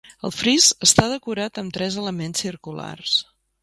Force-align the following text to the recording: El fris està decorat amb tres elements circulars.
El 0.27 0.31
fris 0.37 0.69
està 0.87 1.05
decorat 1.13 1.63
amb 1.65 1.79
tres 1.79 2.01
elements 2.07 2.47
circulars. 2.49 3.19